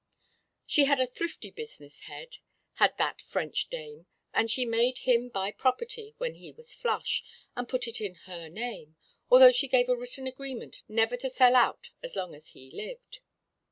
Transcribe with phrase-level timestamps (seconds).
[0.65, 2.37] She had a thrifty business head,
[2.81, 7.23] had that French dame, and she had made him buy property when he was flush,
[7.55, 8.95] and put it in her name,
[9.29, 13.19] although she gave a written agreement never to sell out as long as he lived.